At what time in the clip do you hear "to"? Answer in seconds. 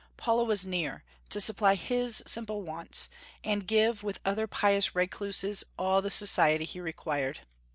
1.29-1.39